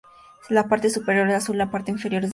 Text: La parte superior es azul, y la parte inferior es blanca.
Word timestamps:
La 0.49 0.67
parte 0.67 0.89
superior 0.89 1.29
es 1.29 1.35
azul, 1.35 1.57
y 1.57 1.59
la 1.59 1.69
parte 1.69 1.91
inferior 1.91 2.23
es 2.23 2.29
blanca. 2.29 2.29